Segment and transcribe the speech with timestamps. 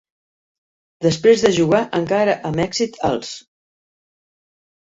[1.05, 3.37] Després de jugar encara amb èxit als